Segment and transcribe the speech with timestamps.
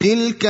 [0.00, 0.46] تلك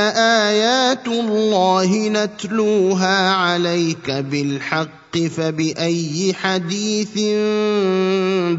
[0.47, 7.17] ايات الله نتلوها عليك بالحق فباي حديث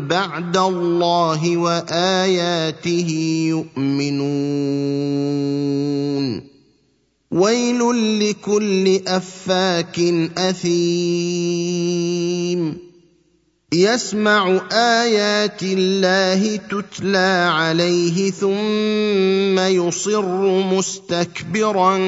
[0.09, 3.09] بعد الله واياته
[3.49, 4.33] يؤمنون
[7.31, 7.81] ويل
[8.21, 9.99] لكل افاك
[10.39, 11.93] اثيم
[13.73, 21.99] يسمع آيات الله تتلى عليه ثم يصر مستكبرا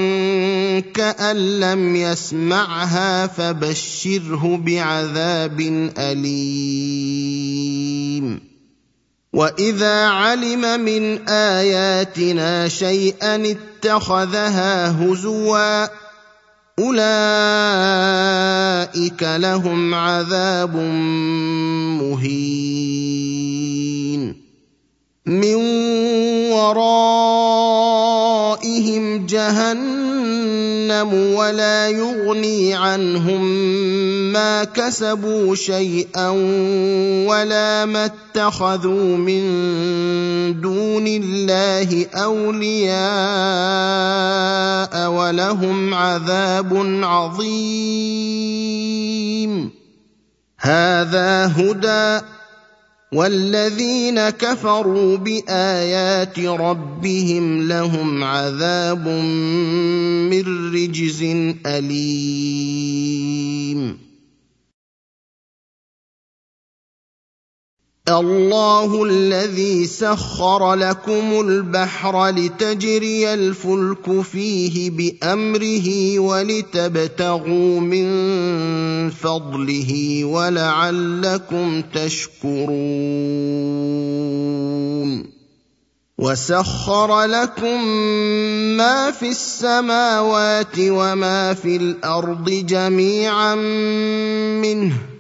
[0.94, 5.60] كأن لم يسمعها فبشره بعذاب
[5.98, 7.34] أليم.
[9.32, 16.03] وإذا علم من آياتنا شيئا اتخذها هزوا
[16.78, 17.04] اولئك
[19.22, 20.76] لهم عذاب
[22.02, 23.14] مهين.
[25.26, 25.54] من
[26.52, 26.86] ورائهم
[29.26, 33.44] جهنم ولا يغني عنهم
[34.32, 36.28] ما كسبوا شيئا
[37.28, 39.44] ولا ما اتخذوا من
[40.60, 43.04] دون الله أولياء
[45.10, 46.72] ولهم عذاب
[47.02, 48.34] عظيم.
[50.58, 52.20] هذا هدى
[53.14, 59.08] والذين كفروا بآيات ربهم لهم عذاب
[60.28, 61.22] من رجز
[61.66, 62.84] أليم.
[68.08, 78.06] الله الذي سخر لكم البحر لتجري الفلك فيه بأمره ولتبتغوا من
[79.10, 82.74] فضله ولعلكم تشكرون.
[86.18, 87.84] وسخر لكم
[88.76, 93.54] ما في السماوات وما في الأرض جميعا
[94.60, 95.13] منه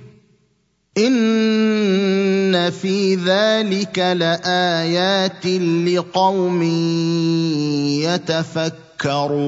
[0.98, 5.46] ان في ذلك لايات
[5.86, 6.62] لقوم
[9.02, 9.44] يتفكرون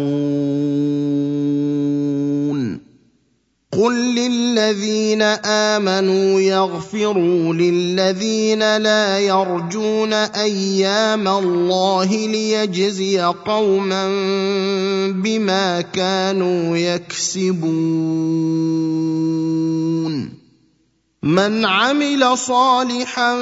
[3.72, 14.08] قل للذين امنوا يغفروا للذين لا يرجون أيام الله ليجزي قوما
[15.10, 18.46] بما كانوا يكسبون
[21.26, 23.34] من عمل صالحا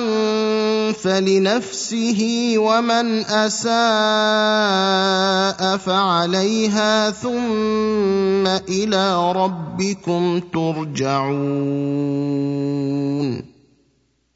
[0.92, 3.70] فلنفسه ومن أساء
[5.76, 11.44] فعليها ثم إلى ربكم ترجعون.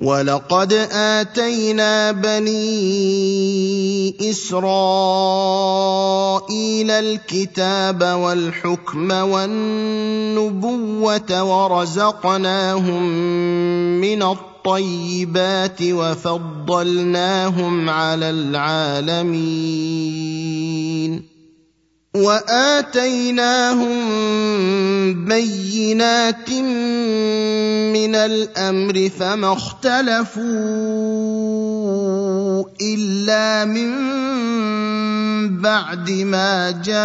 [0.00, 2.60] ولقد اتينا بني
[4.30, 4.70] اسرائيل
[6.90, 10.62] الكتاب والحكم والنبوه
[11.42, 13.02] ورزقناهم
[14.00, 17.10] من الطيبات وفضلناهم
[17.90, 19.78] على العالمين
[22.18, 23.98] وآتيناهم
[25.24, 26.50] بينات
[27.94, 30.44] من الأمر فما اختلفوا
[32.80, 33.90] إلا من
[35.60, 36.98] بعد ما جاءهم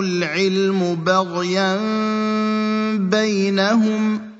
[0.00, 1.76] العلم بغيا
[2.98, 4.33] بينهم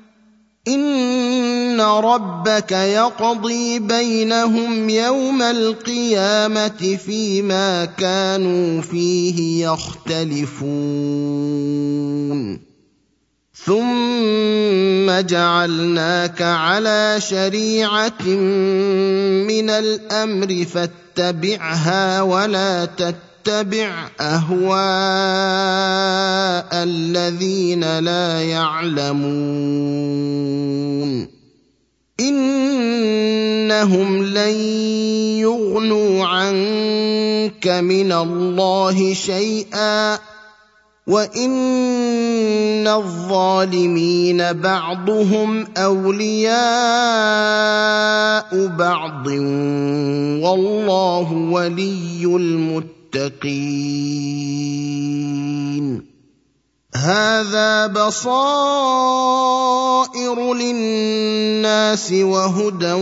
[0.67, 11.05] ان ربك يقضي بينهم يوم القيامه فيما كانوا فيه يختلفون
[13.65, 18.27] ثم جعلناك على شريعه
[19.47, 24.65] من الامر فاتبعها ولا تتبع اهواء
[26.73, 30.24] الذين لا يعلمون
[33.85, 34.55] إنهم لن
[35.45, 40.19] يغنوا عنك من الله شيئا
[41.07, 46.55] وإن الظالمين بعضهم أولياء
[48.67, 49.27] بعض
[50.41, 54.04] والله ولي المتقين
[57.05, 58.65] هذا بصائر
[60.53, 62.93] للناس وهدى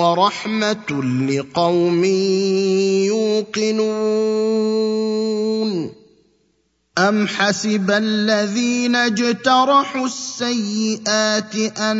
[0.00, 0.90] ورحمة
[1.28, 2.04] لقوم
[3.64, 4.44] يوقنون.
[6.98, 11.98] أم حسب الذين اجترحوا السيئات أن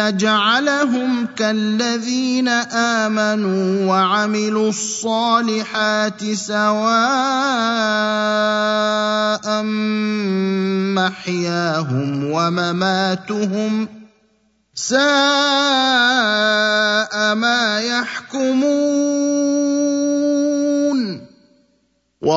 [0.00, 2.48] نجعلهم كالذين
[3.08, 6.82] آمنوا وعملوا الصالحات سواء
[11.00, 13.88] محياهم ومماتهم
[14.74, 15.89] ساء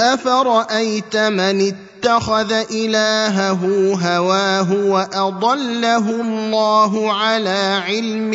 [0.00, 3.62] افرايت من اتخذ الهه
[3.94, 8.32] هواه واضله الله على علم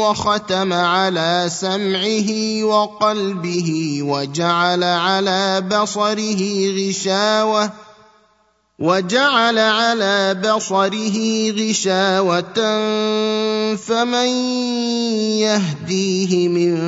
[0.00, 2.30] وختم على سمعه
[2.64, 6.42] وقلبه وجعل على بصره
[6.76, 7.70] غشاوه
[8.78, 11.16] وجعل على بصره
[11.50, 12.54] غشاوه
[13.76, 14.28] فمن
[15.38, 16.78] يهديه من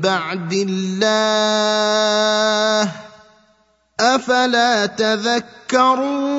[0.00, 1.82] بعد الله
[4.00, 6.32] افلا تذكرون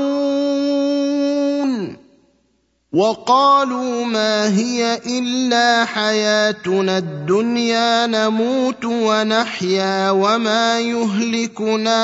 [2.94, 12.02] وقالوا ما هي الا حياتنا الدنيا نموت ونحيا وما يهلكنا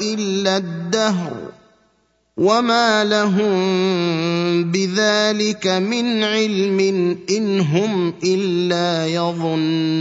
[0.00, 1.49] الا الدهر
[2.40, 3.52] وما لهم
[4.72, 6.80] بذلك من علم
[7.30, 10.00] ان هم الا يظنون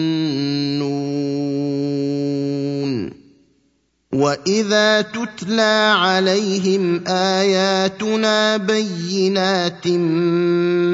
[4.14, 9.88] واذا تتلى عليهم اياتنا بينات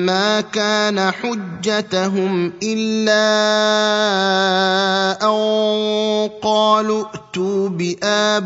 [0.05, 3.25] ما كان حجتهم إلا
[5.23, 8.45] أن قالوا ائتوا بآبائنا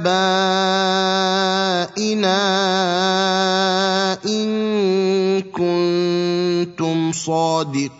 [4.25, 7.99] إن كنتم صادقين.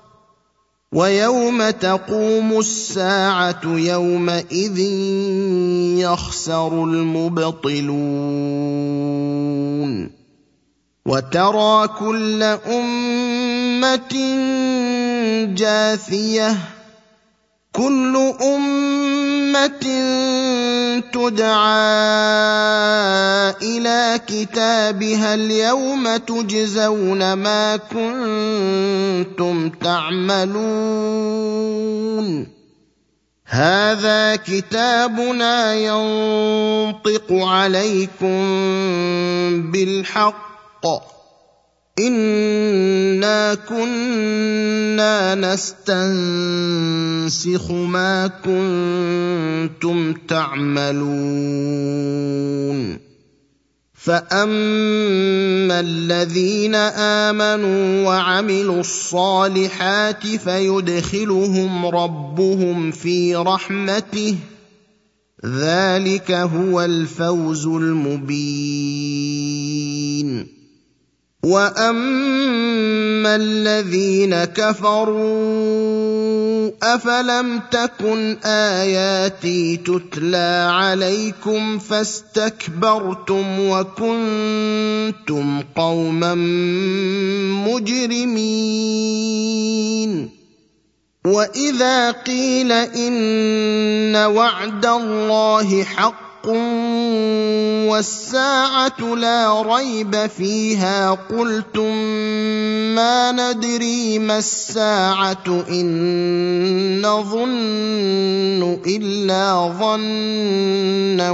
[0.95, 4.79] ويوم تقوم الساعة يومئذ
[5.99, 7.91] يخسر المبطلون
[11.05, 14.13] وترى كل أمة
[15.55, 16.57] جاثية
[17.71, 19.85] كل أمة
[20.99, 21.61] تدعى
[23.61, 30.91] إلى كتابها اليوم تجزون ما كنتم تعملون.
[33.45, 38.41] هذا كتابنا ينطق عليكم
[39.71, 40.51] بالحق.
[41.99, 45.35] إنا كنا
[47.25, 51.01] نستنسخ ما كنتم تعملون.
[53.93, 64.35] فاما الذين امنوا وعملوا الصالحات فيدخلهم ربهم في رحمته
[65.45, 69.50] ذلك هو الفوز المبين.
[71.43, 75.91] واما الذين كفروا
[76.83, 86.35] افلم تكن اياتي تتلى عليكم فاستكبرتم وكنتم قوما
[87.67, 89.21] مجرمين
[91.25, 96.30] واذا قيل ان وعد الله حق
[97.87, 101.95] والساعة لا ريب فيها قلتم
[102.95, 111.31] ما ندري ما الساعة ان نظن الا ظنا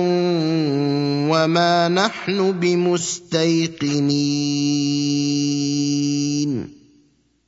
[1.32, 3.58] وما نحن بمستيقنين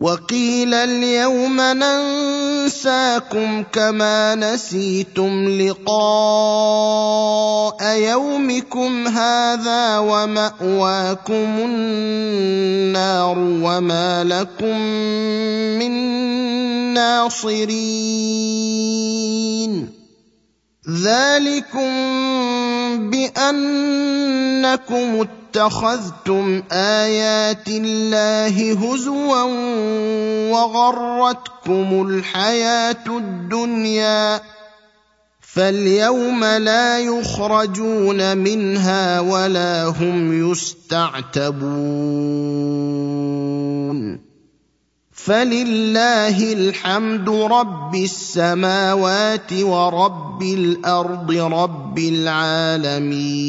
[0.00, 5.98] وقيل اليوم ننساكم كما نسيتم لقاء
[7.98, 14.78] يومكم هذا ومأواكم النار وما لكم
[15.78, 15.92] من
[16.94, 18.38] ناصرين.
[20.88, 21.92] ذلكم
[24.62, 29.42] بانكم اتخذتم آيات الله هزوا
[30.52, 34.40] وغرتكم الحياة الدنيا
[35.40, 41.58] فاليوم لا يخرجون منها ولا هم يستعتبون.
[45.12, 53.48] فلله الحمد رب السماوات ورب الأرض رب العالمين.